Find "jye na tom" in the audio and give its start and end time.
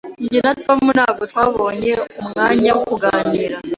0.29-0.79